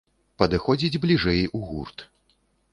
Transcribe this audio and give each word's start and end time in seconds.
Падыходзіць 0.41 0.99
бліжэй 1.05 1.41
у 1.61 1.63
гурт. 1.69 1.97